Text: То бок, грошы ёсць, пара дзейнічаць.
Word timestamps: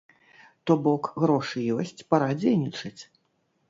То 0.69 0.77
бок, 0.87 1.03
грошы 1.25 1.59
ёсць, 1.79 1.95
пара 2.15 2.35
дзейнічаць. 2.43 3.01